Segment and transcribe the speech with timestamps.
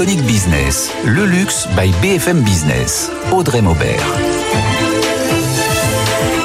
[0.00, 3.12] Iconic Business, le luxe by BFM Business.
[3.32, 4.02] Audrey Maubert.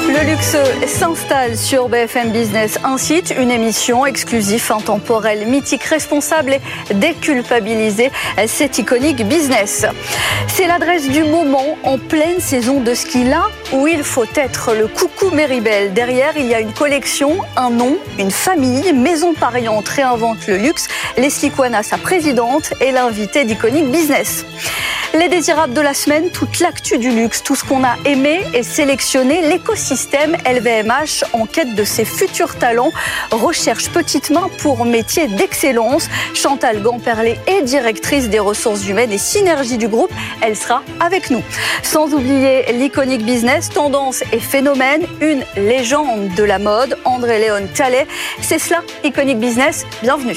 [0.08, 6.58] Le luxe s'installe sur BFM Business, un site, une émission exclusive, intemporelle, mythique, responsable
[6.90, 8.10] et déculpabilisée.
[8.46, 9.86] C'est iconique business.
[10.48, 14.86] C'est l'adresse du moment en pleine saison de ski là où il faut être le
[14.86, 15.92] coucou Méribel.
[15.92, 20.88] Derrière, il y a une collection, un nom, une famille, Maison Pariante réinvente le luxe.
[21.16, 24.44] Leslie Kouana, sa présidente, est l'invitée d'Iconic Business.
[25.14, 28.62] Les désirables de la semaine, toute l'actu du luxe, tout ce qu'on a aimé et
[28.62, 32.92] sélectionné, l'écosystème LVMH en quête de ses futurs talents,
[33.30, 36.10] recherche petite main pour métier d'excellence.
[36.34, 40.12] Chantal Gamperlé est directrice des ressources humaines et synergie du groupe.
[40.42, 41.42] Elle sera avec nous.
[41.82, 48.06] Sans oublier l'iconique business, tendance et phénomène, une légende de la mode, André-Léon Tallet.
[48.42, 49.86] C'est cela, Iconic Business.
[50.02, 50.36] Bienvenue.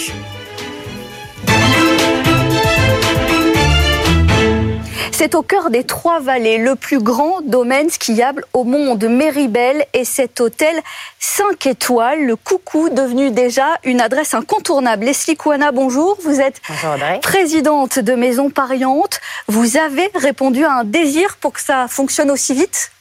[5.12, 10.40] C'est au cœur des Trois-Vallées, le plus grand domaine skiable au monde, Méribel, et cet
[10.40, 10.74] hôtel
[11.20, 15.04] 5 étoiles, le Coucou, devenu déjà une adresse incontournable.
[15.04, 16.18] Leslie Kouana, bonjour.
[16.24, 16.62] Vous êtes
[17.22, 19.20] présidente de Maison Pariante.
[19.50, 22.92] Vous avez répondu à un désir pour que ça fonctionne aussi vite?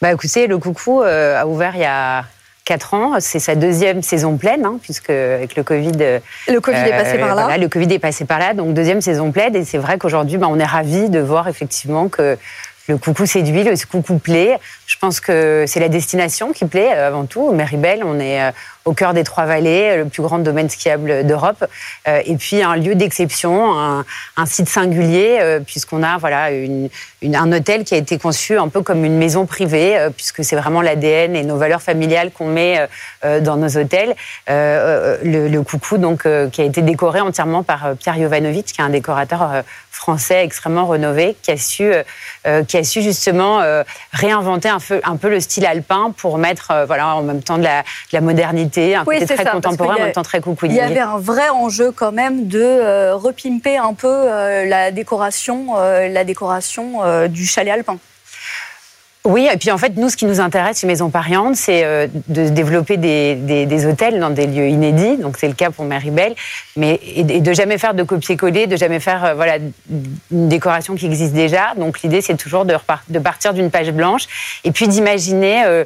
[0.00, 2.24] Bah écoutez, le Coucou euh, a ouvert il y a
[2.64, 3.20] 4 ans.
[3.20, 6.20] C'est sa deuxième saison pleine, hein, puisque avec le Covid.
[6.48, 7.42] Le Covid est passé par là.
[7.42, 9.54] Voilà, le Covid est passé par là, donc deuxième saison pleine.
[9.56, 12.38] Et c'est vrai qu'aujourd'hui, bah, on est ravis de voir effectivement que
[12.90, 14.58] le coucou séduit, le coucou plaît.
[14.86, 17.52] Je pense que c'est la destination qui plaît euh, avant tout.
[17.52, 18.50] Méribel, on est euh,
[18.84, 21.64] au cœur des Trois-Vallées, le plus grand domaine skiable d'Europe,
[22.08, 24.04] euh, et puis un lieu d'exception, un,
[24.46, 26.48] site singulier, puisqu'on a voilà
[27.22, 30.80] un hôtel qui a été conçu un peu comme une maison privée, puisque c'est vraiment
[30.80, 32.88] l'ADN et nos valeurs familiales qu'on met
[33.22, 34.16] dans nos hôtels.
[34.48, 39.62] Le, coucou, donc, qui a été décoré entièrement par Pierre Jovanovic, qui est un décorateur
[40.00, 41.92] français extrêmement rénové, qui a su,
[42.66, 43.62] qui a su justement
[44.12, 47.64] réinventer un un peu le style alpin pour mettre euh, voilà, en même temps de
[47.64, 50.66] la, modernité, un côté très contemporain, en même temps très coucou.
[50.66, 54.90] Il y avait un vrai enjeu quand même de euh, repimper un peu euh, la
[54.90, 57.98] décoration, la décoration du chalet alpin.
[59.24, 62.06] Oui, et puis en fait, nous, ce qui nous intéresse chez Maison Pariante, c'est euh,
[62.28, 65.18] de développer des, des, hôtels dans des lieux inédits.
[65.18, 66.34] Donc c'est le cas pour Belle,
[66.74, 69.58] mais et, de jamais faire de copier-coller, de jamais faire euh, voilà
[70.30, 71.74] une décoration qui existe déjà.
[71.76, 72.74] Donc l'idée, c'est toujours de,
[73.10, 74.22] de partir d'une page blanche
[74.64, 75.64] et puis d'imaginer.
[75.66, 75.84] Euh,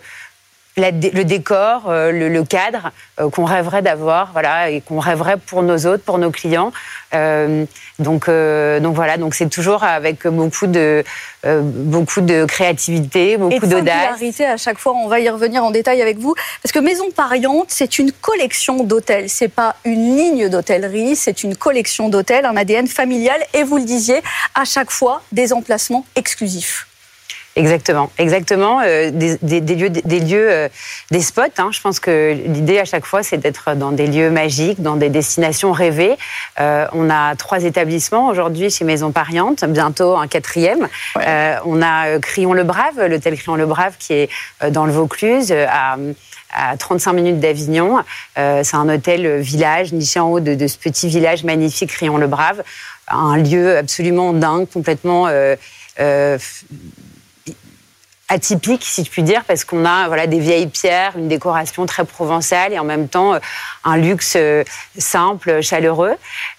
[0.76, 2.90] le décor, le, cadre
[3.32, 6.72] qu'on rêverait d'avoir, voilà, et qu'on rêverait pour nos autres, pour nos clients.
[7.12, 11.04] donc, donc voilà, donc c'est toujours avec beaucoup de
[11.46, 14.18] euh, beaucoup de créativité, beaucoup d'audace.
[14.40, 16.34] à chaque fois, on va y revenir en détail avec vous.
[16.62, 19.28] Parce que Maison Pariante, c'est une collection d'hôtels.
[19.28, 23.38] C'est pas une ligne d'hôtellerie, c'est une collection d'hôtels, un ADN familial.
[23.52, 24.22] Et vous le disiez,
[24.54, 26.86] à chaque fois, des emplacements exclusifs.
[27.56, 28.81] Exactement, exactement.
[28.84, 30.69] Euh, des, lieux, des lieux, euh,
[31.12, 31.42] des spots.
[31.59, 31.70] Hein.
[31.70, 35.09] Je pense que l'idée à chaque fois, c'est d'être dans des lieux magiques, dans des
[35.09, 36.16] destinations rêvées.
[36.59, 40.88] Euh, on a trois établissements aujourd'hui chez Maison Pariante, bientôt un quatrième.
[41.16, 44.31] on a Crillon-le Brave, l'hôtel Crillon-le Brave, qui est
[44.71, 45.97] dans le Vaucluse, à
[46.56, 47.98] à 35 minutes d'Avignon.
[48.36, 52.62] c'est un hôtel village niché en haut de, ce petit village magnifique, Crillon-le Brave.
[53.09, 55.28] Un lieu absolument dingue, complètement
[58.28, 62.04] atypique, si je puis dire, parce qu'on a voilà des vieilles pierres, une décoration très
[62.04, 63.38] provençale et en même temps euh,
[63.84, 64.64] un luxe euh,
[64.96, 66.14] simple, chaleureux.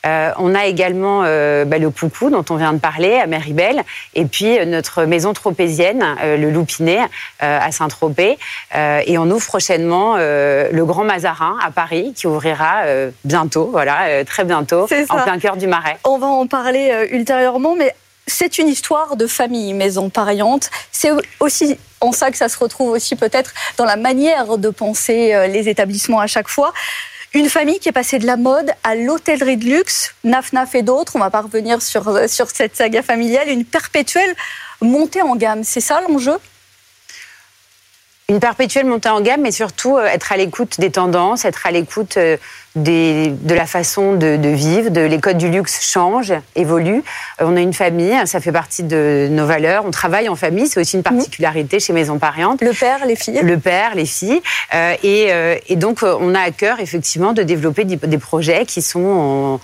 [0.06, 3.84] Euh, on a également bah, le Coucou dont on vient de parler à Méribel,
[4.14, 7.00] et puis notre maison tropézienne, le Loupinet
[7.40, 8.38] à Saint-Tropez,
[8.76, 12.84] et on ouvre prochainement le Grand Mazarin à Paris qui ouvrira
[13.24, 15.98] bientôt, voilà, très bientôt, en plein cœur du Marais.
[16.04, 17.94] On va en parler ultérieurement, mais
[18.28, 20.70] c'est une histoire de famille, maison pariante.
[20.92, 25.34] C'est aussi en ça que ça se retrouve aussi peut-être dans la manière de penser
[25.34, 26.74] euh, les établissements à chaque fois.
[27.34, 30.82] Une famille qui est passée de la mode à l'hôtellerie de luxe, Naf Naf et
[30.82, 34.36] d'autres, on va pas revenir sur, euh, sur cette saga familiale, une perpétuelle
[34.82, 35.64] montée en gamme.
[35.64, 36.38] C'est ça l'enjeu?
[38.28, 41.72] Une perpétuelle montée en gamme, mais surtout euh, être à l'écoute des tendances, être à
[41.72, 42.38] l'écoute euh,
[42.76, 47.04] de la façon de, vivre, de les codes du luxe changent, évoluent.
[47.40, 49.86] Euh, on a une famille, ça fait partie de nos valeurs.
[49.86, 51.18] On travaille en famille, c'est aussi une mhm.
[51.18, 52.62] particularité chez Maison Pariante.
[52.62, 53.42] Le père, les filles?
[53.44, 54.42] Le père, les filles.
[55.04, 55.30] et,
[55.68, 59.60] et, donc, on a à cœur effectivement de développer des, projets qui sont en,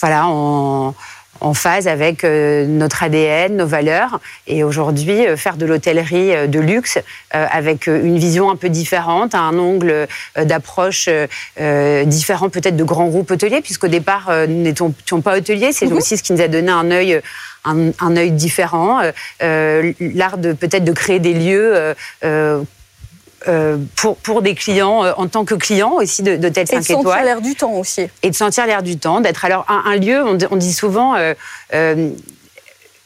[0.00, 0.94] voilà, en
[1.40, 4.20] en phase avec euh, notre ADN, nos valeurs.
[4.46, 6.98] Et aujourd'hui, euh, faire de l'hôtellerie euh, de luxe
[7.30, 11.08] avec une vision un peu différente, un angle d'approche
[12.06, 14.92] différent peut-être de grands groupes hôteliers, puisqu'au départ, nous n'étions
[15.22, 15.72] pas hôteliers.
[15.72, 15.96] C'est mhm.
[15.96, 17.20] aussi ce qui nous a donné un œil
[17.64, 19.00] un, œil différent,
[19.40, 21.94] l'art de peut-être de créer des lieux
[22.24, 22.62] euh,
[23.96, 26.78] pour, pour des clients euh, en tant que client aussi d'hôtels 5 étoiles.
[26.78, 28.06] Et de sentir l'air du temps aussi.
[28.22, 31.34] Et de sentir l'air du temps, d'être alors un, lieu, on, dit souvent, euh,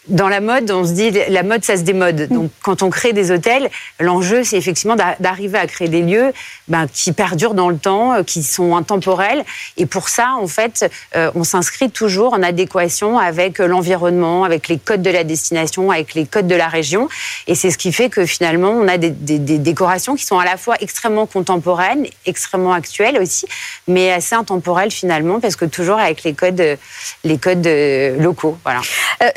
[0.08, 2.28] dans la mode, on se dit la mode, ça se démode.
[2.30, 2.34] Mm.
[2.34, 3.70] Donc, quand on crée des hôtels,
[4.00, 6.32] l'enjeu, c'est effectivement d'arriver à créer des lieux
[6.68, 9.44] ben, qui perdurent dans le temps, euh, qui sont intemporels.
[9.76, 14.78] Et pour ça, en fait, euh, on s'inscrit toujours en adéquation avec l'environnement, avec les
[14.78, 17.08] codes de la destination, avec les codes de la région.
[17.46, 19.10] Et c'est ce qui fait que finalement, on a des,
[19.58, 23.46] décorations qui sont à la fois extrêmement contemporaines, extrêmement actuelles aussi,
[23.86, 26.78] mais assez intemporelles finalement, parce que toujours avec les codes,
[27.24, 28.56] les codes euh, locaux.
[28.64, 28.80] Voilà.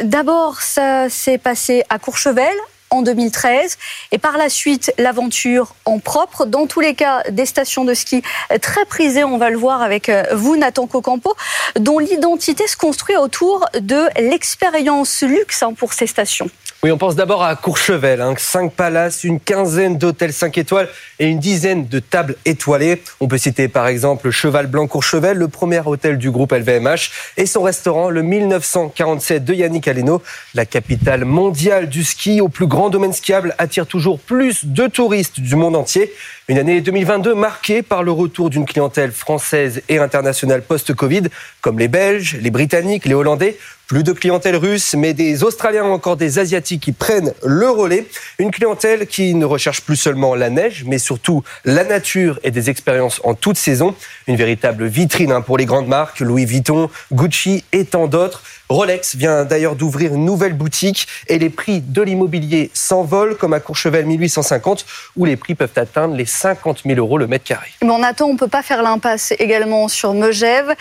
[0.03, 2.53] D'abord, ça s'est passé à Courchevel
[2.91, 3.77] en 2013
[4.11, 6.45] et par la suite l'aventure en propre.
[6.45, 8.21] Dans tous les cas, des stations de ski
[8.61, 11.33] très prisées, on va le voir avec euh, vous, Nathan Cocampo,
[11.79, 16.49] dont l'identité se construit autour de l'expérience luxe hein, pour ces stations.
[16.83, 20.89] Oui, on pense d'abord à Courchevel, hein, cinq palaces, une quinzaine d'hôtels 5 étoiles
[21.19, 23.04] et une dizaine de tables étoilées.
[23.19, 27.45] On peut citer par exemple Cheval Blanc Courchevel, le premier hôtel du groupe LVMH, et
[27.45, 30.24] son restaurant, le 1947 de Yannick Aleno.
[30.56, 35.39] La capitale mondiale du ski, au plus grand domaine skiable, attire toujours plus de touristes
[35.39, 36.12] du monde entier.
[36.48, 41.25] Une année 2022 marquée par le retour d'une clientèle française et internationale post-Covid,
[41.62, 43.56] comme les Belges, les Britanniques, les Hollandais.
[43.91, 48.07] Plus de clientèle russe, mais des Australiens ou encore des Asiatiques qui prennent le relais.
[48.39, 52.69] Une clientèle qui ne recherche plus seulement la neige, mais surtout la nature et des
[52.69, 53.93] expériences en toute saison.
[54.27, 58.43] Une véritable vitrine hein, pour les grandes marques, Louis Vuitton, Gucci et tant d'autres.
[58.69, 63.59] Rolex vient d'ailleurs d'ouvrir une nouvelle boutique et les prix de l'immobilier s'envolent comme à
[63.59, 64.85] Courchevel 1850
[65.17, 67.67] où les prix peuvent atteindre les 50 000 euros le mètre carré.
[67.81, 70.73] Mais on attend, on ne peut pas faire l'impasse également sur Megève.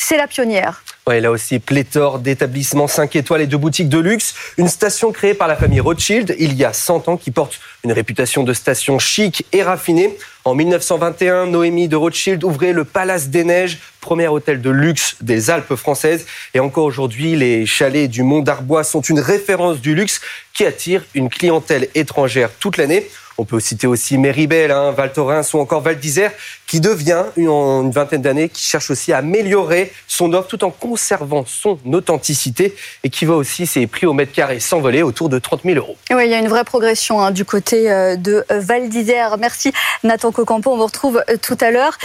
[0.00, 0.82] C'est la pionnière.
[1.08, 4.34] Ouais, là aussi, pléthore d'établissements 5 étoiles et de boutiques de luxe.
[4.56, 7.92] Une station créée par la famille Rothschild il y a 100 ans qui porte une
[7.92, 10.16] réputation de station chic et raffinée.
[10.44, 15.50] En 1921, Noémie de Rothschild ouvrait le Palace des Neiges, premier hôtel de luxe des
[15.50, 16.26] Alpes françaises.
[16.54, 20.20] Et encore aujourd'hui, les chalets du Mont d'Arbois sont une référence du luxe
[20.54, 23.08] qui attire une clientèle étrangère toute l'année.
[23.40, 26.32] On peut citer aussi Méribel, hein, Val Thorens ou encore Val d'Isère,
[26.66, 30.72] qui devient, en une vingtaine d'années, qui cherche aussi à améliorer son offre tout en
[30.72, 32.74] conservant son authenticité
[33.04, 35.96] et qui voit aussi ses prix au mètre carré s'envoler autour de 30 000 euros.
[36.10, 39.38] oui, il y a une vraie progression hein, du côté euh, de Val d'Isère.
[39.38, 41.96] Merci Nathan Cocampo, on vous retrouve euh, tout à l'heure.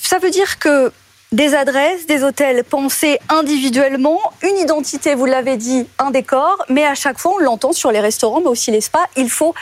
[0.00, 0.92] Ça veut dire que
[1.32, 6.94] des adresses, des hôtels pensés individuellement, une identité, vous l'avez dit, un décor, mais à
[6.94, 9.54] chaque fois, on l'entend sur les restaurants, mais aussi les spas, il faut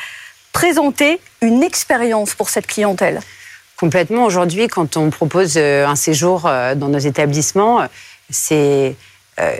[0.56, 3.20] présenter une expérience pour cette clientèle
[3.76, 4.25] Complètement.
[4.25, 7.87] Aujourd'hui, quand on propose euh, un séjour euh, dans nos établissements,
[8.31, 8.97] c'est
[9.38, 9.58] euh,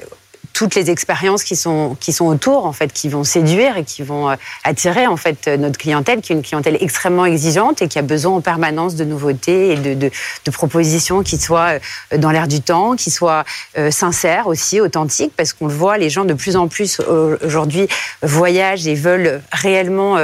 [0.57, 4.03] toutes les expériences qui sont, qui sont autour, en fait, qui vont séduire et qui
[4.03, 7.99] vont euh, attirer, en fait, notre clientèle, qui est une clientèle extrêmement exigeante et qui
[7.99, 11.79] a besoin en permanence de nouveautés et de, de, propositions qui soient
[12.15, 13.45] euh, dans l'air du temps, qui soient
[13.77, 17.01] euh, sincères aussi, authentiques, parce qu'on le voit, les gens de plus en plus
[17.45, 17.87] aujourd'hui
[18.23, 20.17] voyagent et veulent réellement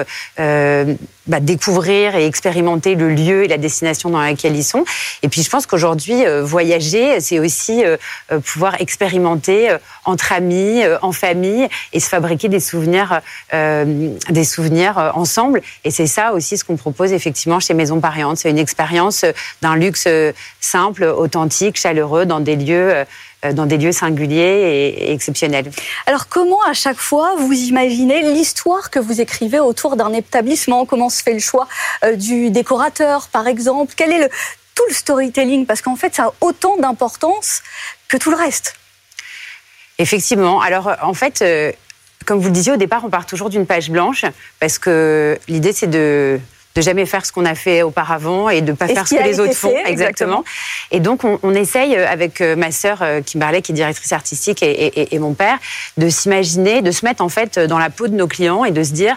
[1.26, 4.84] bah, découvrir et expérimenter le lieu et la destination dans laquelle ils sont.
[5.22, 7.96] Et puis je pense qu'aujourd'hui, euh, voyager, c'est aussi euh,
[8.32, 13.20] euh, pouvoir expérimenter entre amis, en famille, et se fabriquer des souvenirs,
[13.52, 15.62] des souvenirs ensemble.
[15.84, 18.38] Et c'est ça aussi ce qu'on propose effectivement chez Maison Pariante.
[18.38, 19.24] C'est une expérience
[19.60, 20.08] d'un luxe
[20.60, 23.04] simple, authentique, chaleureux, dans des lieux euh,
[23.50, 25.70] dans des lieux singuliers et, exceptionnels.
[26.06, 30.86] Alors comment à chaque fois vous imaginez l'histoire que vous écrivez autour d'un établissement?
[30.86, 31.66] Comment se fait le choix
[32.04, 33.94] euh, du décorateur par exemple?
[33.96, 34.28] Quel est le,
[34.74, 35.66] tout le storytelling?
[35.66, 37.62] Parce qu'en fait ça a autant d'importance
[38.08, 38.74] que tout le reste.
[39.98, 40.60] Effectivement.
[40.60, 41.72] Alors en fait, euh,
[42.24, 44.24] comme vous le disiez au départ, on part toujours d'une page blanche
[44.60, 46.40] parce que l'idée c'est de
[46.74, 49.40] de jamais faire ce qu'on a fait auparavant et de pas faire ce, que les
[49.40, 49.74] autres font.
[49.86, 50.44] Exactement.
[50.90, 54.12] Et donc, on, on, essaye euh, avec euh, ma sœur euh, Kimberley, qui est directrice
[54.12, 55.58] artistique, et, et, et mon père,
[55.98, 58.82] de s'imaginer, de se mettre en fait dans la peau de nos clients et de
[58.82, 59.16] se dire,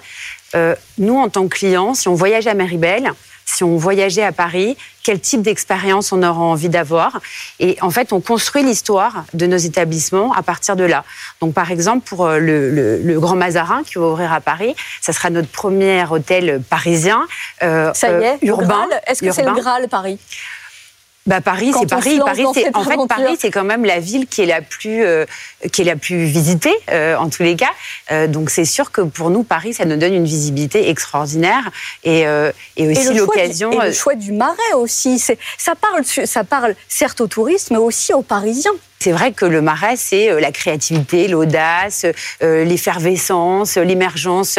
[0.55, 3.11] euh, nous, en tant que clients, si on voyage à Maribel,
[3.45, 7.21] si on voyageait à Paris, quel type d'expérience on aura envie d'avoir.
[7.59, 11.03] Et en fait, on construit l'histoire de nos établissements à partir de là.
[11.41, 15.29] Donc, par exemple, pour euh, le, Grand Mazarin qui va ouvrir à Paris, ça sera
[15.29, 17.25] notre premier hôtel parisien.
[17.63, 18.87] Euh, ça y est, urbain.
[19.07, 20.19] Est-ce que c'est le Graal Paris?
[21.25, 22.19] Bah Paris, c'est Paris.
[22.23, 25.25] Paris, c'est en fait Paris, c'est quand même la ville qui est la plus euh,
[25.71, 27.71] qui est la plus visitée euh, en tous les cas.
[28.11, 31.71] Euh, donc c'est sûr que pour nous, Paris, ça nous donne une visibilité extraordinaire
[32.03, 32.25] et,
[32.77, 33.71] et aussi l'occasion.
[33.71, 35.17] Et le choix du marais aussi.
[35.19, 38.73] Ça parle, ça parle certes aux touristes, mais aussi aux Parisiens.
[39.05, 42.07] C'est vrai que le Marais, c'est la créativité, l'audace,
[42.41, 44.57] l'effervescence, l'émergence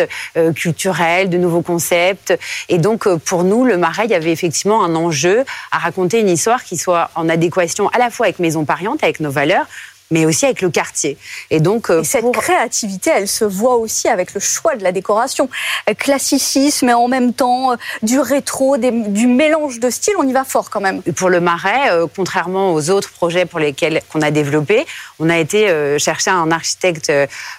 [0.54, 2.32] culturelle de nouveaux concepts.
[2.68, 6.28] Et donc, pour nous, le Marais, il y avait effectivement un enjeu à raconter une
[6.28, 9.66] histoire qui soit en adéquation à la fois avec Maison Pariante, avec nos valeurs,
[10.10, 11.16] mais aussi avec le quartier.
[11.50, 15.48] Et donc, euh, cette créativité, elle se voit aussi avec le choix de la décoration.
[15.88, 20.32] Euh, classicisme et en même temps euh, du rétro, du mélange de styles, on y
[20.32, 21.02] va fort quand même.
[21.02, 24.86] Pour le Marais, contrairement aux autres projets pour lesquels qu'on a développé,
[25.18, 27.12] on a été chercher un architecte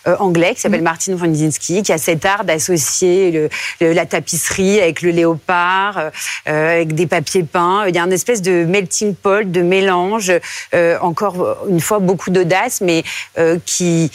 [0.06, 0.84] anglais qui s'appelle mm.
[0.84, 3.50] Martin Wondzinski, qui a cet art d'associer
[3.80, 6.12] la tapisserie avec le léopard,
[6.46, 7.86] avec des papiers peints.
[7.88, 10.32] Il y a une espèce de melting pot, de mélange.
[11.02, 13.04] encore une fois, beaucoup de d'audace, mais
[13.38, 14.12] euh, qui,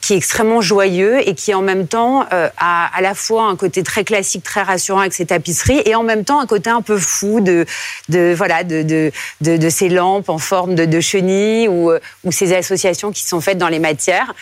[0.00, 3.56] qui est extrêmement joyeux et qui en même temps euh, a à la fois un
[3.56, 6.82] côté très classique, très rassurant avec ses tapisseries et en même temps un côté un
[6.82, 7.66] peu fou de,
[8.08, 9.10] de voilà de, de,
[9.56, 13.58] de, ces lampes en forme de, chenilles ou, euh, ou ces associations qui sont faites
[13.58, 14.34] dans les matières.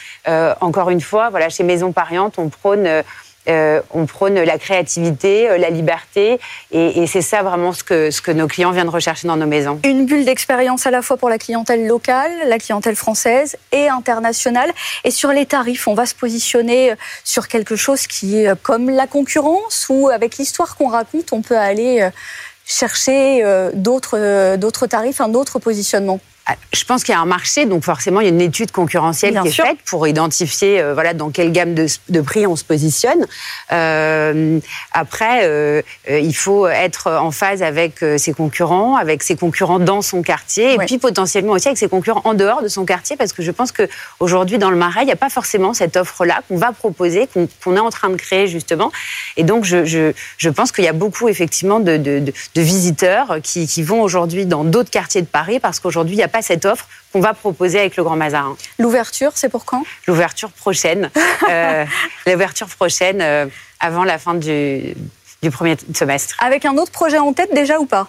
[0.60, 3.02] encore une fois, voilà chez Maison Pariante, on prône
[3.48, 6.38] euh, on prône la créativité, euh, la liberté,
[6.72, 9.80] et, c'est ça vraiment ce que, nos clients viennent rechercher dans nos maisons.
[9.84, 14.72] Une bulle d'expérience à la fois pour la clientèle locale, la clientèle française et internationale.
[15.04, 19.06] Et sur les tarifs, on va se positionner sur quelque chose qui est comme la
[19.06, 22.10] concurrence, ou avec l'histoire qu'on raconte, on peut aller euh,
[22.64, 23.42] chercher
[23.74, 26.20] d'autres tarifs, un autre positionnement.
[26.72, 29.40] Je pense qu'il y a un marché, donc forcément il y a une étude concurrentielle
[29.42, 32.62] qui est faite pour identifier euh, voilà dans quelle gamme de, de prix on se
[32.62, 33.26] positionne.
[33.72, 34.60] Euh,
[34.92, 40.22] après, euh, il faut être en phase avec ses concurrents, avec ses concurrents dans son
[40.22, 43.42] quartier, et puis potentiellement aussi avec ses concurrents en dehors de son quartier, parce que
[43.42, 43.88] je pense que
[44.20, 47.28] aujourd'hui dans le Marais, il n'y a pas forcément cette offre-là qu'on va proposer,
[47.64, 48.92] qu'on est en train de créer justement.
[49.36, 53.38] Et donc je, je, je pense qu'il y a beaucoup effectivement de, de, de visiteurs
[53.42, 56.35] qui, qui vont aujourd'hui dans d'autres quartiers de Paris, parce qu'aujourd'hui il n'y a pas
[56.42, 58.56] cette offre qu'on va proposer avec le Grand Mazarin.
[58.78, 59.84] L'ouverture, c'est pour quand?
[60.06, 61.10] L'ouverture prochaine.
[61.48, 61.84] euh,
[62.26, 63.46] L'ouverture prochaine, euh,
[63.80, 64.94] avant la fin du,
[65.42, 66.36] du premier semestre.
[66.40, 68.08] Avec un autre projet en tête déjà ou pas?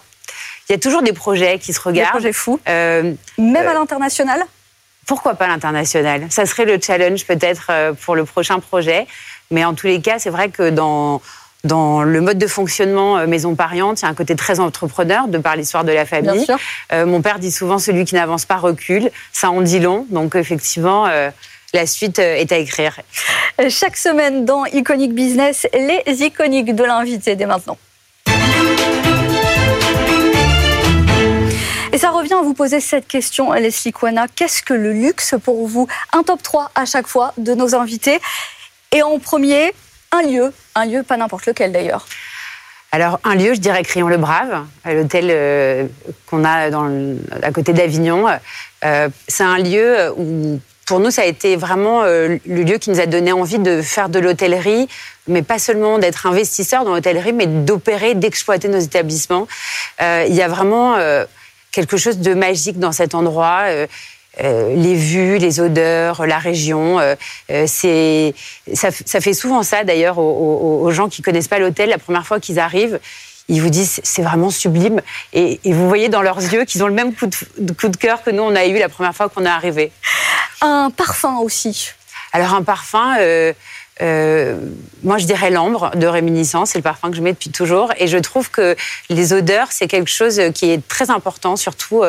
[0.68, 2.08] Il y a toujours des projets qui se regardent.
[2.08, 2.60] Des projets fous.
[2.68, 4.44] Euh, Même à l'international?
[5.06, 6.26] pourquoi pas l'international?
[6.28, 9.06] Ça serait le challenge peut-être pour le prochain projet.
[9.50, 11.22] Mais en tous les cas, c'est vrai que dans,
[11.64, 15.26] dans le mode de fonctionnement euh, maison pariante, il y a un côté très entrepreneur
[15.26, 16.46] de par l'histoire de la famille.
[16.92, 19.10] Euh, mon père dit souvent celui qui n'avance pas recule.
[19.32, 20.06] Ça en dit long.
[20.10, 21.06] Donc effectivement.
[21.06, 21.30] Euh,
[21.74, 22.98] la suite est à écrire.
[23.68, 27.76] Chaque semaine dans Iconic Business, les iconiques de l'invité dès maintenant.
[31.92, 34.28] Et ça revient à vous poser cette question, Leslie Kwana.
[34.34, 35.86] Qu'est-ce que le luxe pour vous?
[36.14, 38.18] Un top 3 à chaque fois de nos invités.
[38.92, 39.74] Et en premier,
[40.12, 42.06] un lieu, un lieu pas n'importe lequel d'ailleurs.
[42.90, 45.86] Alors, un lieu, je dirais Crayon le Brave, l'hôtel euh,
[46.26, 46.70] qu'on a
[47.42, 48.26] à côté d'Avignon.
[48.84, 52.88] Euh, c'est un lieu où, pour nous, ça a été vraiment euh, le lieu qui
[52.88, 54.88] nous a donné envie de faire de l'hôtellerie,
[55.26, 59.46] mais pas seulement d'être investisseur dans l'hôtellerie, mais d'opérer, d'exploiter nos établissements.
[60.00, 60.96] il y a vraiment
[61.72, 63.64] quelque chose de magique dans cet endroit.
[64.40, 67.00] Euh, les vues, les odeurs, la région.
[67.00, 67.14] Euh,
[67.50, 68.34] euh, c'est
[68.72, 72.58] ça, fait souvent ça d'ailleurs aux, gens qui connaissent pas l'hôtel la première fois qu'ils
[72.58, 73.00] arrivent.
[73.48, 75.00] Ils vous disent c'est vraiment sublime
[75.32, 78.22] et, vous voyez dans leurs yeux qu'ils ont le même coup de, coup de cœur
[78.22, 79.90] que nous on a eu la première fois qu'on est arrivé.
[80.60, 81.90] Un parfum aussi.
[82.32, 83.16] Alors un parfum.
[85.02, 87.92] moi, je dirais l'ambre de réminiscence, c'est le parfum que je mets depuis toujours.
[87.96, 88.76] Et je trouve que
[89.08, 92.04] les odeurs, c'est quelque chose qui est très important, surtout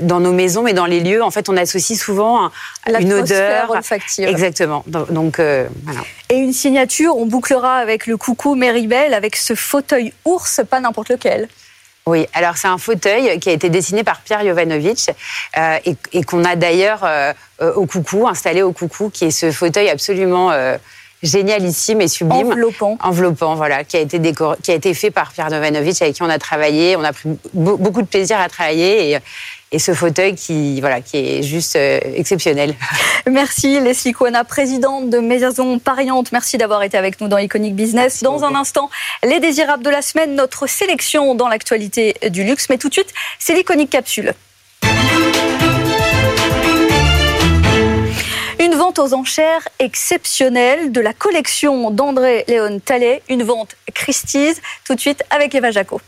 [0.00, 2.50] dans nos maisons, mais dans les lieux, en fait, on associe souvent
[2.98, 4.28] une odeur olfactive.
[4.28, 4.84] Exactement.
[4.86, 6.00] Donc euh, voilà.
[6.30, 11.10] Et une signature, on bouclera avec le coucou Méribel, avec ce fauteuil ours, pas n'importe
[11.10, 11.48] lequel.
[12.06, 15.10] Oui, alors c'est un fauteuil qui a été dessiné par Pierre Jovanovic
[15.56, 15.78] euh,
[16.12, 17.32] et, qu'on a d'ailleurs euh,
[17.76, 20.52] au Coucou, installé au Coucou, qui est ce fauteuil absolument
[21.24, 22.48] génialissime et sublime.
[22.48, 22.98] Enveloppant.
[23.00, 24.20] Enveloppant, voilà, qui a été,
[24.62, 26.96] qui a été fait par Pierre Jovanovic, avec qui on a travaillé.
[26.96, 29.18] On a pris beaucoup de plaisir à travailler et,
[29.74, 32.76] et ce fauteuil qui, voilà, qui est juste euh, exceptionnel.
[33.30, 36.30] Merci Leslie Kouana, présidente de Maison Pariante.
[36.30, 38.22] Merci d'avoir été avec nous dans Iconic Business.
[38.22, 38.88] dans un instant,
[39.24, 42.68] les désirables de la semaine, notre sélection dans l'actualité du luxe.
[42.70, 44.32] Mais tout de suite, c'est l'Iconic Capsule.
[48.60, 54.94] Une vente aux enchères exceptionnelle de la collection d'André Léon Tallet, une vente Christie's, tout
[54.94, 56.00] de suite avec Eva Jaco.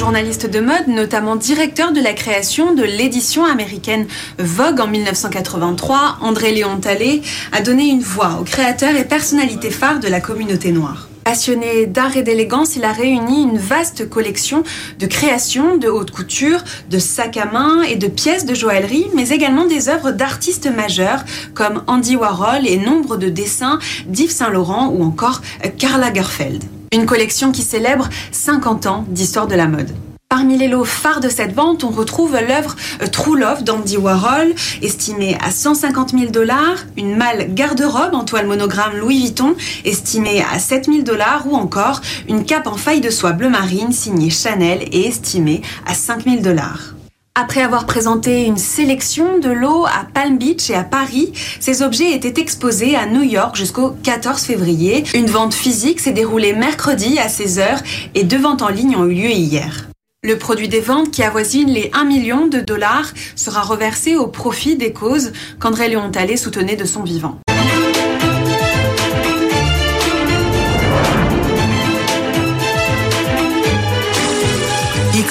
[0.00, 4.06] Journaliste de mode, notamment directeur de la création de l'édition américaine
[4.38, 7.20] Vogue en 1983, André Léon Talley
[7.52, 11.10] a donné une voix aux créateurs et personnalités phares de la communauté noire.
[11.24, 14.62] Passionné d'art et d'élégance, il a réuni une vaste collection
[14.98, 19.28] de créations de haute couture, de sacs à main et de pièces de joaillerie, mais
[19.28, 25.04] également des œuvres d'artistes majeurs comme Andy Warhol et nombre de dessins d'Yves Saint-Laurent ou
[25.04, 25.42] encore
[25.76, 26.79] Karl Lagerfeld.
[26.92, 29.94] Une collection qui célèbre 50 ans d'histoire de la mode.
[30.28, 34.54] Parmi les lots phares de cette vente, on retrouve l'œuvre euh, True Love d'Andy Warhol,
[34.82, 39.54] estimée à 150 000 dollars, une malle garde-robe en toile monogramme Louis Vuitton,
[39.84, 43.92] estimée à 7 000 dollars, ou encore une cape en faille de soie bleu marine
[43.92, 46.94] signée Chanel et estimée à 5 000 dollars.
[47.36, 52.12] Après avoir présenté une sélection de lots à Palm Beach et à Paris, ces objets
[52.12, 55.04] étaient exposés à New York jusqu'au 14 février.
[55.14, 57.78] Une vente physique s'est déroulée mercredi à 16h
[58.16, 59.86] et deux ventes en ligne ont eu lieu hier.
[60.22, 64.76] Le produit des ventes, qui avoisine les 1 million de dollars, sera reversé au profit
[64.76, 67.38] des causes qu'André Léon Talley soutenait de son vivant.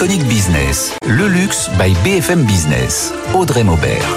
[0.01, 3.13] Le luxe by BFM Business.
[3.34, 4.08] Audrey Maubert.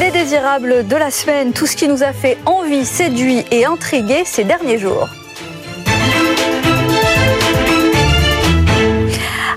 [0.00, 4.22] Les désirables de la semaine, tout ce qui nous a fait envie, séduit et intrigué
[4.24, 5.08] ces derniers jours.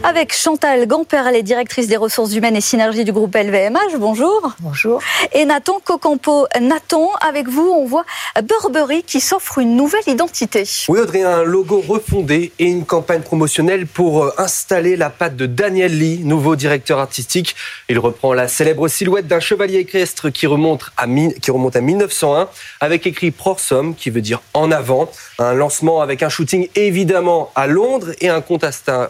[0.04, 3.98] Avec Chantal Gamperlet, directrice des ressources humaines et synergie du groupe LVMH.
[4.00, 4.54] Bonjour.
[4.60, 5.02] Bonjour.
[5.32, 6.48] Et Nathan Cocampo.
[6.60, 8.04] Nathan, avec vous, on voit
[8.44, 10.66] Burberry qui s'offre une nouvelle identité.
[10.90, 15.46] Oui, Audrey, un logo refondé et une campagne promotionnelle pour euh, installer la patte de
[15.46, 17.56] Daniel Lee, nouveau directeur artistique.
[17.88, 21.06] Il reprend la célèbre silhouette d'un chevalier équestre qui remonte à,
[21.42, 22.50] qui remonte à 1901
[22.82, 25.10] avec écrit Prorsum, qui veut dire en avant.
[25.40, 28.64] Un lancement avec un shooting évidemment à Londres et un compte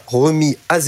[0.07, 0.79] remis à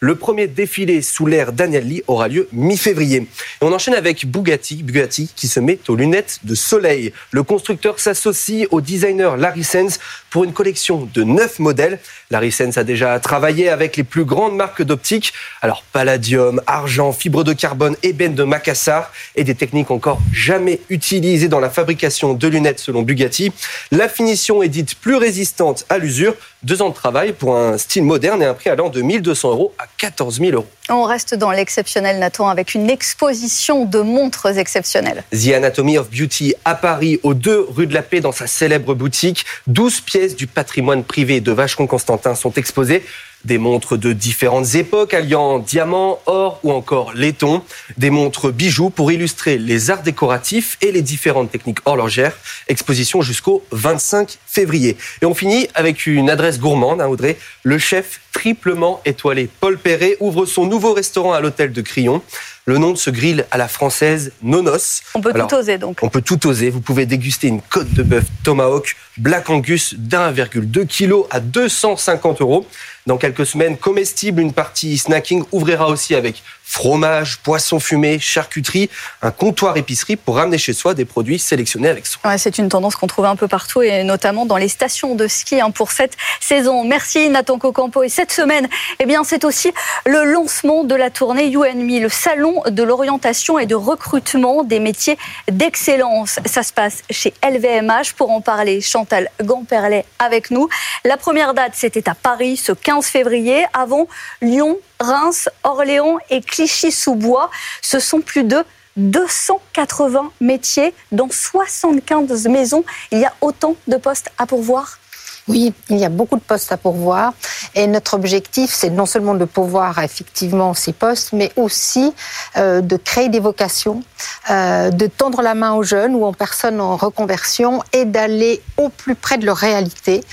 [0.00, 3.18] le premier défilé sous l'ère Daniel Lee aura lieu mi-février.
[3.18, 3.26] Et
[3.62, 7.12] on enchaîne avec Bugatti, Bugatti qui se met aux lunettes de soleil.
[7.30, 9.98] Le constructeur s'associe au designer Larry Sens
[10.30, 11.98] pour une collection de neuf modèles.
[12.30, 15.32] Larry Sens a déjà travaillé avec les plus grandes marques d'optique,
[15.62, 21.48] alors palladium, argent, fibre de carbone, ébène de Macassar et des techniques encore jamais utilisées
[21.48, 23.52] dans la fabrication de lunettes selon Bugatti.
[23.90, 26.34] La finition est dite plus résistante à l'usure.
[26.62, 29.74] Deux ans de travail pour un style moderne et un prix allant de 1200 euros
[29.78, 30.66] à 14 000 euros.
[30.90, 35.24] On reste dans l'exceptionnel, Nathan, avec une exposition de montres exceptionnelles.
[35.32, 38.94] The Anatomy of Beauty à Paris, aux deux rue de la Paix, dans sa célèbre
[38.94, 39.46] boutique.
[39.66, 43.02] 12 pièces du patrimoine privé de Vacheron-Constantin sont exposées.
[43.44, 47.62] Des montres de différentes époques alliant diamants, or ou encore laiton.
[47.98, 52.36] Des montres bijoux pour illustrer les arts décoratifs et les différentes techniques horlogères.
[52.68, 54.96] Exposition jusqu'au 25 février.
[55.20, 57.36] Et on finit avec une adresse gourmande, hein, Audrey.
[57.62, 62.22] Le chef triplement étoilé Paul Perret ouvre son nouveau restaurant à l'hôtel de Crillon.
[62.66, 65.02] Le nom de ce grill à la française, Nonos.
[65.14, 65.98] On peut tout oser donc.
[66.00, 66.70] On peut tout oser.
[66.70, 72.66] Vous pouvez déguster une côte de bœuf Tomahawk Black Angus d'1,2 kg à 250 euros.
[73.06, 78.88] Dans quelques semaines, comestible, une partie snacking ouvrira aussi avec fromage, poisson fumé, charcuterie,
[79.20, 82.38] un comptoir épicerie pour ramener chez soi des produits sélectionnés avec soin.
[82.38, 85.60] c'est une tendance qu'on trouve un peu partout et notamment dans les stations de ski
[85.60, 86.82] hein, pour cette saison.
[86.84, 88.02] Merci Nathan Cocampo.
[88.02, 88.66] Et cette semaine,
[88.98, 89.70] eh c'est aussi
[90.06, 95.18] le lancement de la tournée You le salon de l'orientation et de recrutement des métiers
[95.50, 96.40] d'excellence.
[96.46, 98.14] Ça se passe chez LVMH.
[98.16, 100.68] Pour en parler, Chantal Gamperlet avec nous.
[101.04, 104.08] La première date, c'était à Paris ce 15 février, avant
[104.40, 107.50] Lyon, Reims, Orléans et Clichy-sous-Bois.
[107.82, 108.64] Ce sont plus de
[108.96, 112.84] 280 métiers dans 75 maisons.
[113.10, 114.98] Il y a autant de postes à pourvoir?
[115.46, 117.34] Oui, il y a beaucoup de postes à pourvoir
[117.74, 122.14] et notre objectif, c'est non seulement de pourvoir effectivement ces postes, mais aussi
[122.56, 124.02] euh, de créer des vocations,
[124.50, 128.88] euh, de tendre la main aux jeunes ou aux personnes en reconversion et d'aller au
[128.88, 130.24] plus près de leur réalité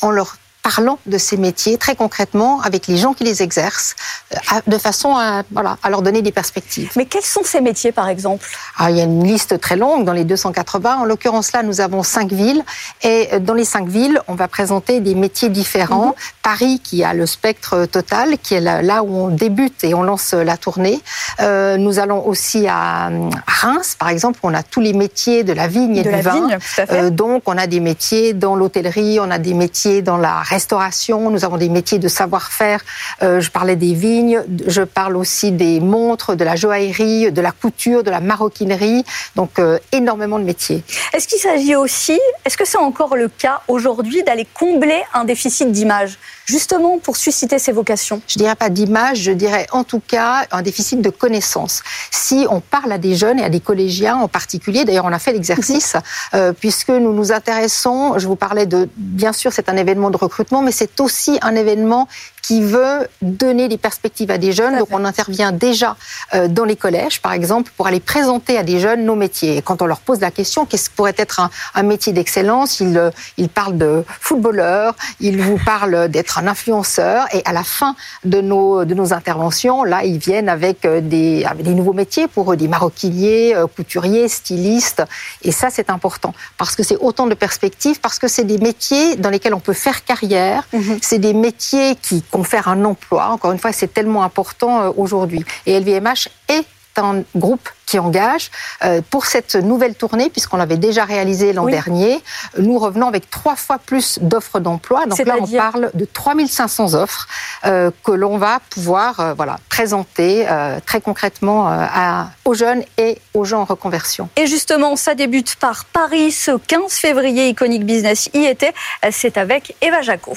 [0.00, 3.96] en leur parlant de ces métiers très concrètement avec les gens qui les exercent,
[4.32, 6.92] euh, de façon à, voilà, à leur donner des perspectives.
[6.96, 8.46] Mais quels sont ces métiers, par exemple?
[8.78, 10.98] Ah, Il y a une liste très longue dans les 280.
[10.98, 12.64] En l'occurrence, là, nous avons cinq villes.
[13.02, 16.06] Et euh, dans les cinq villes, on va présenter des métiers différents.
[16.06, 16.12] Mhm.
[16.42, 20.32] Paris, qui a le spectre total, qui est là où on débute et on lance
[20.32, 21.00] la tournée.
[21.40, 23.10] Euh, nous allons aussi à
[23.46, 26.14] Reims, par exemple, où on a tous les métiers de la vigne et de du
[26.14, 26.34] la vin.
[26.34, 27.10] Vigne, tout à fait.
[27.10, 31.44] donc, on a des métiers dans l'hôtellerie, on a des métiers dans la restauration, nous
[31.44, 32.80] avons des métiers de savoir-faire.
[33.22, 37.52] Euh, je parlais des vignes, je parle aussi des montres, de la joaillerie, de la
[37.52, 39.04] couture, de la maroquinerie.
[39.36, 40.82] Donc euh, énormément de métiers.
[41.12, 45.70] Est-ce qu'il s'agit aussi, est-ce que c'est encore le cas aujourd'hui d'aller combler un déficit
[45.72, 46.18] d'image?
[46.46, 50.62] Justement pour susciter ces vocations Je dirais pas d'image, je dirais en tout cas un
[50.62, 51.82] déficit de connaissances.
[52.10, 55.18] Si on parle à des jeunes et à des collégiens en particulier, d'ailleurs on a
[55.18, 55.96] fait l'exercice,
[56.34, 60.16] euh, puisque nous nous intéressons, je vous parlais de, bien sûr c'est un événement de
[60.16, 62.08] recrutement, mais c'est aussi un événement
[62.42, 64.76] qui veut donner des perspectives à des jeunes.
[64.78, 65.96] Donc on intervient déjà
[66.34, 69.58] euh, dans les collèges, par exemple, pour aller présenter à des jeunes nos métiers.
[69.58, 72.80] Et quand on leur pose la question, qu'est-ce qui pourrait être un, un métier d'excellence,
[72.80, 77.26] ils, euh, ils parlent de footballeur, ils vous parlent d'être un influenceur.
[77.32, 81.44] Et à la fin de nos, de nos interventions, là, ils viennent avec euh, des,
[81.44, 85.04] avec des nouveaux métiers pour eux, des maroquiniers, couturiers, stylistes.
[85.42, 89.14] Et ça, c'est important parce que c'est autant de perspectives, parce que c'est des métiers
[89.16, 90.64] dans lesquels on peut faire carrière.
[90.72, 90.98] Mhm.
[91.00, 93.28] C'est des métiers qui confèrent un emploi.
[93.28, 95.44] Encore une fois, c'est tellement important euh, aujourd'hui.
[95.66, 96.66] Et LVMH est
[96.96, 98.50] un groupe qui engage.
[98.84, 102.22] Euh, pour cette nouvelle tournée, puisqu'on l'avait déjà réalisé l'an dernier,
[102.58, 105.06] nous revenons avec trois fois plus d'offres d'emploi.
[105.06, 107.26] Donc là, on parle de 3500 offres
[107.64, 110.46] euh, que l'on va pouvoir voilà, présenter
[110.86, 114.28] très concrètement à, aux jeunes et aux gens en reconversion.
[114.36, 117.48] Et justement, ça débute par Paris ce 15 février.
[117.48, 118.72] Iconic Business y était.
[119.10, 120.36] C'est avec Eva Jaco.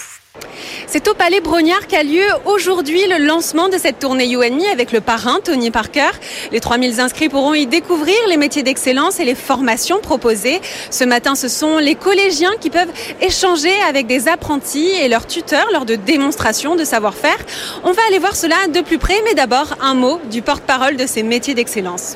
[0.88, 5.02] C'est au Palais Brognard qu'a lieu aujourd'hui le lancement de cette tournée UNME avec le
[5.02, 6.12] parrain Tony Parker.
[6.52, 10.62] Les 3000 inscrits pourront y découvrir les métiers d'excellence et les formations proposées.
[10.90, 15.68] Ce matin, ce sont les collégiens qui peuvent échanger avec des apprentis et leurs tuteurs
[15.74, 17.36] lors de démonstrations de savoir-faire.
[17.84, 21.06] On va aller voir cela de plus près, mais d'abord un mot du porte-parole de
[21.06, 22.16] ces métiers d'excellence.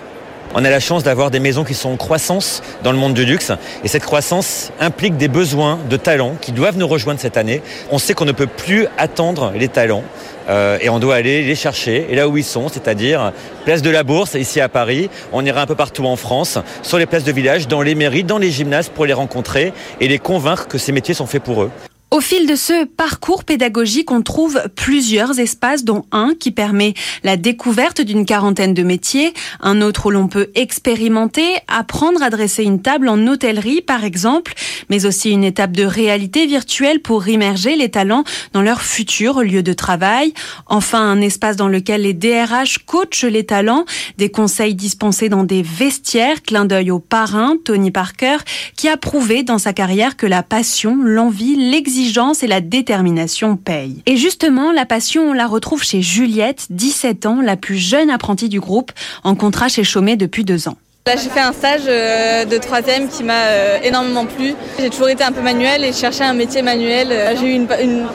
[0.55, 3.23] On a la chance d'avoir des maisons qui sont en croissance dans le monde du
[3.23, 3.51] luxe.
[3.83, 7.61] Et cette croissance implique des besoins de talents qui doivent nous rejoindre cette année.
[7.91, 10.03] On sait qu'on ne peut plus attendre les talents.
[10.49, 13.31] Euh, et on doit aller les chercher et là où ils sont, c'est-à-dire
[13.65, 15.09] place de la Bourse ici à Paris.
[15.31, 18.23] On ira un peu partout en France, sur les places de village, dans les mairies,
[18.23, 21.63] dans les gymnases pour les rencontrer et les convaincre que ces métiers sont faits pour
[21.63, 21.71] eux.
[22.11, 27.37] Au fil de ce parcours pédagogique, on trouve plusieurs espaces, dont un qui permet la
[27.37, 32.81] découverte d'une quarantaine de métiers, un autre où l'on peut expérimenter, apprendre à dresser une
[32.81, 34.55] table en hôtellerie par exemple,
[34.89, 39.61] mais aussi une étape de réalité virtuelle pour immerger les talents dans leur futur lieu
[39.61, 40.33] de travail.
[40.65, 43.85] Enfin, un espace dans lequel les DRH coachent les talents,
[44.17, 48.37] des conseils dispensés dans des vestiaires, clin d'œil au parrain, Tony Parker,
[48.75, 51.98] qui a prouvé dans sa carrière que la passion, l'envie, l'exigence
[52.43, 54.01] et la détermination payent.
[54.05, 58.49] Et justement, la passion, on la retrouve chez Juliette, 17 ans, la plus jeune apprentie
[58.49, 58.91] du groupe,
[59.23, 60.77] en contrat chez Chaumet depuis deux ans.
[61.09, 64.53] Là, j'ai fait un stage euh, de troisième qui m'a euh, énormément plu.
[64.77, 67.07] J'ai toujours été un peu manuel et cherché un métier manuel.
[67.11, 67.65] Euh, j'ai eu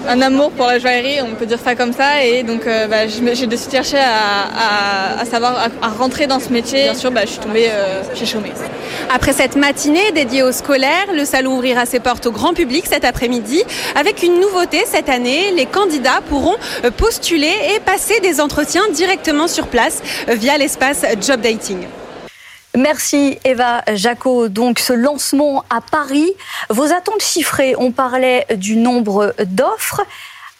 [0.08, 3.48] un amour pour la joaillerie, on peut dire ça comme ça, et donc bah, j'ai
[3.48, 6.84] de cherché à, savoir à, rentrer dans ce métier.
[6.84, 7.68] Bien sûr, bah, je suis tombée
[8.14, 8.52] chez Chaumet.
[9.12, 13.04] Après cette matinée dédiée aux scolaires, le salon ouvrira ses portes au grand public cet
[13.04, 13.64] après-midi
[13.98, 15.50] avec une nouveauté cette année.
[15.50, 16.54] Les candidats pourront
[16.96, 21.88] postuler et passer des entretiens directement sur place via l'espace Job Dating.
[22.76, 24.48] Merci Eva Jaco.
[24.48, 26.32] Donc ce lancement à Paris,
[26.70, 30.02] vos attentes chiffrées, on parlait du nombre d'offres.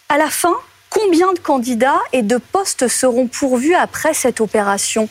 [0.09, 0.55] À la fin,
[0.90, 5.09] combien de candidats et de postes seront pourvus après cette opération?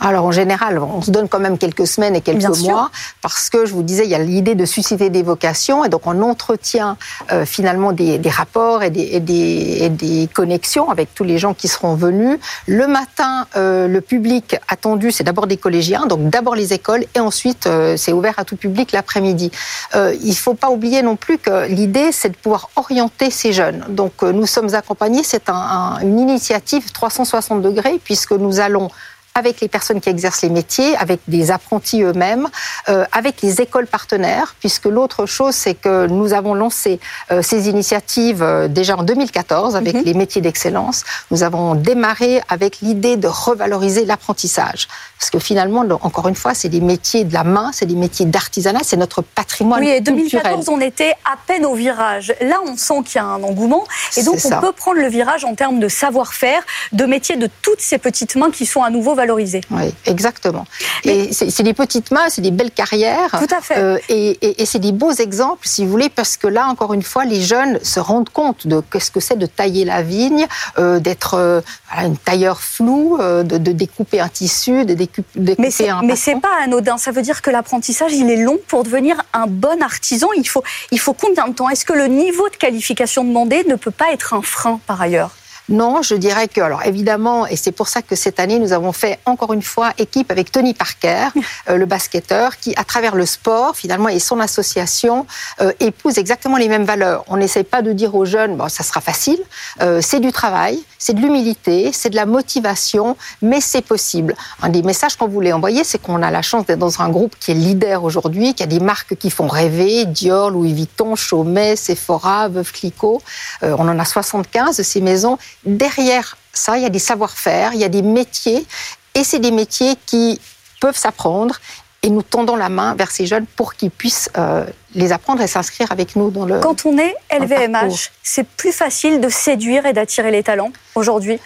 [0.00, 2.90] Alors en général, on se donne quand même quelques semaines et quelques mois
[3.22, 6.06] parce que je vous disais, il y a l'idée de susciter des vocations et donc
[6.06, 6.96] on entretient
[7.32, 12.38] euh, finalement des, rapports et des, des, connexions avec tous les gens qui seront venus.
[12.66, 17.20] Le matin, euh, le public attendu, c'est d'abord des collégiens, donc d'abord les écoles et
[17.20, 19.50] ensuite euh, c'est ouvert à tout public l'après-midi.
[19.94, 23.84] il ne faut pas oublier non plus que l'idée, c'est de pouvoir orienter ces jeunes.
[23.88, 28.90] Donc nous sommes accompagnés, c'est une initiative 360 degrés puisque nous allons
[29.36, 32.48] avec les personnes qui exercent les métiers, avec des apprentis eux-mêmes,
[32.88, 37.00] euh, avec les écoles partenaires, puisque l'autre chose, c'est que nous avons lancé
[37.32, 40.02] euh, ces initiatives euh, déjà en 2014 avec mhm.
[40.04, 41.02] les métiers d'excellence.
[41.32, 44.86] Nous avons démarré avec l'idée de revaloriser l'apprentissage,
[45.18, 48.26] parce que finalement, encore une fois, c'est des métiers de la main, c'est des métiers
[48.26, 52.32] d'artisanat, c'est notre patrimoine oui, et 2014, on était à peine au virage.
[52.40, 53.84] Là, on sent qu'il y a un engouement,
[54.16, 57.80] et donc on peut prendre le virage en termes de savoir-faire, de métiers de toutes
[57.80, 59.23] ces petites mains qui sont à nouveau valorisées
[59.70, 60.66] Oui, exactement.
[61.04, 63.30] Et c'est des petites mains, c'est des belles carrières.
[63.30, 64.02] Tout à fait.
[64.08, 67.24] et, et c'est des beaux exemples, si vous voulez, parce que là, encore une fois,
[67.24, 70.46] les jeunes se rendent compte de ce que c'est de tailler la vigne,
[70.78, 71.62] d'être
[71.96, 76.02] une tailleur flou, de, de, découper un tissu, de découper, mais un.
[76.02, 76.98] Mais c'est pas anodin.
[76.98, 80.28] Ça veut dire que l'apprentissage, il est long pour devenir un bon artisan.
[80.36, 81.68] Il faut, il faut combien de temps?
[81.68, 85.30] Est-ce que le niveau de qualification demandé ne peut pas être un frein par ailleurs?
[85.70, 88.92] Non, je dirais que, alors évidemment, et c'est pour ça que cette année, nous avons
[88.92, 91.28] fait encore une fois équipe avec Tony Parker,
[91.70, 95.26] euh, le basketteur, qui, à travers le sport, finalement, et son association,
[95.62, 97.24] euh, épouse exactement les mêmes valeurs.
[97.28, 99.38] On n'essaie pas de dire aux jeunes, bon, ça sera facile,
[99.80, 104.34] euh, c'est du travail, c'est de l'humilité, c'est de la motivation, mais c'est possible.
[104.60, 107.34] Un des messages qu'on voulait envoyer, c'est qu'on a la chance d'être dans un groupe
[107.40, 111.76] qui est leader aujourd'hui, qui a des marques qui font rêver, Dior, Louis Vuitton, Chaumet,
[111.76, 113.22] Sephora, Veuve Clicquot.
[113.62, 117.80] on en a 75 de ces maisons derrière ça, il y a des savoir-faire, il
[117.80, 118.66] y a des métiers,
[119.14, 120.40] et c'est des métiers qui
[120.80, 121.60] peuvent s'apprendre.
[122.02, 125.46] Et nous tendons la main vers ces jeunes pour qu'ils puissent euh, les apprendre et
[125.46, 126.60] s'inscrire avec nous dans le.
[126.60, 131.40] Quand on est LVMH, c'est plus facile de séduire et d'attirer les talents aujourd'hui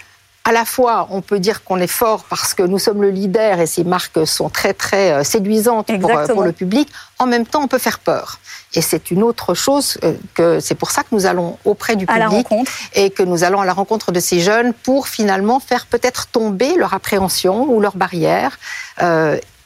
[0.49, 3.61] à la fois, on peut dire qu'on est fort parce que nous sommes le leader
[3.61, 6.89] et ces marques sont très très euh, séduisantes pour, euh, pour, le public.
[7.19, 8.39] En même temps, on peut faire peur.
[8.73, 12.07] Et c'est une autre chose euh, que c'est pour ça que nous allons auprès du
[12.07, 12.47] public
[12.95, 16.77] et que nous allons à la rencontre de ces jeunes pour finalement faire peut-être tomber
[16.77, 18.59] leur appréhension ou leur barrière.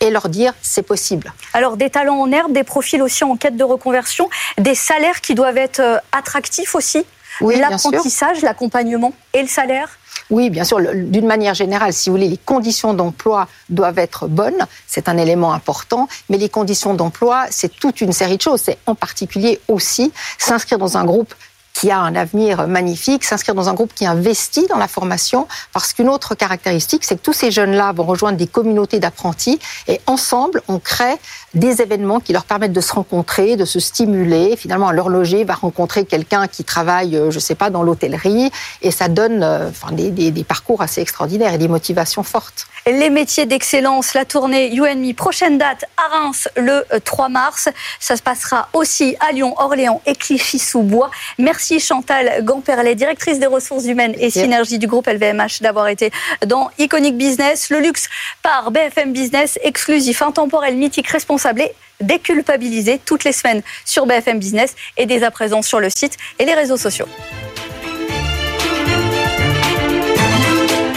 [0.04, 1.32] et leur dire c'est possible.
[1.52, 5.36] Alors des talents en herbe, des profils aussi en quête de reconversion, des salaires qui
[5.36, 7.04] doivent être attractifs aussi.
[7.40, 9.88] Oui, L'apprentissage, l'accompagnement et le salaire
[10.32, 14.66] oui, bien sûr, d'une manière générale, si vous voulez, les conditions d'emploi doivent être bonnes,
[14.86, 18.62] c'est un élément important, mais les conditions d'emploi, c'est toute une série de choses.
[18.62, 21.34] C'est en particulier aussi s'inscrire dans un groupe
[21.74, 25.92] qui a un avenir magnifique, s'inscrire dans un groupe qui investit dans la formation, parce
[25.92, 30.62] qu'une autre caractéristique, c'est que tous ces jeunes-là vont rejoindre des communautés d'apprentis, et ensemble,
[30.68, 31.16] on crée
[31.54, 34.56] des événements qui leur permettent de se rencontrer, de se stimuler.
[34.56, 38.50] Finalement, à l'horloger va rencontrer quelqu'un qui travaille, euh, je ne sais pas, dans l'hôtellerie,
[38.80, 42.66] et ça donne euh, enfin, des, des, des, parcours assez extraordinaires et des motivations fortes.
[42.86, 47.68] Les métiers d'excellence, la tournée UNMI, prochaine date à Reims le 3 euh, mars.
[48.00, 51.10] Ça se passera aussi à Lyon, Orléans et Clichy-sous-Bois.
[51.38, 56.10] Merci Chantal Gamperlet, directrice des ressources humaines et synergie du groupe LVMH, d'avoir été
[56.46, 57.70] dans Iconic Business.
[57.70, 58.08] Le luxe
[58.42, 64.74] par BFM Business, exclusif, intemporel, mythique, responsable responsable déculpabilisé toutes les semaines sur BFM Business
[64.96, 67.06] et dès à présent sur le site et les réseaux sociaux.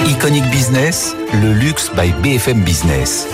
[0.08, 3.27] Iconic Business, le luxe by BFM Business.